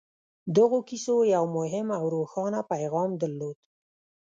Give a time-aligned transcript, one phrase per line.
[0.57, 3.57] دغو کيسو يو مهم او روښانه پيغام درلود.